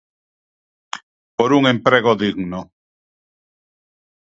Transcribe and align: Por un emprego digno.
Por 1.37 1.49
un 1.59 1.63
emprego 1.73 2.11
digno. 2.23 2.59